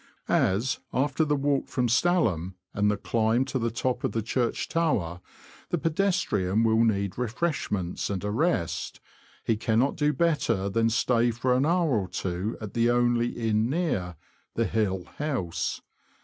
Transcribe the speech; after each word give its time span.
As, 0.27 0.79
after 0.91 1.23
the 1.23 1.35
walk 1.35 1.67
from 1.67 1.87
Stalham, 1.87 2.55
and 2.73 2.89
the 2.89 2.97
climb 2.97 3.45
to 3.45 3.59
the 3.59 3.69
top 3.69 4.03
of 4.03 4.13
the 4.13 4.23
church 4.23 4.67
tower, 4.67 5.21
the 5.69 5.77
pedestrian 5.77 6.63
will 6.63 6.83
need 6.83 7.19
refreshments 7.19 8.09
and 8.09 8.23
a 8.23 8.31
rest, 8.31 8.99
he 9.43 9.55
cannot 9.55 9.95
do 9.95 10.11
better 10.11 10.69
than 10.69 10.89
stay 10.89 11.29
for 11.29 11.53
an 11.55 11.67
hour 11.67 11.91
or 11.99 12.07
two 12.07 12.57
at 12.59 12.73
the 12.73 12.89
only 12.89 13.27
inn 13.29 13.69
near— 13.69 14.15
the 14.55 14.65
Hill 14.65 15.03
House. 15.19 15.81